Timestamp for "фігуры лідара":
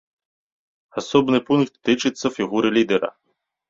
2.41-3.09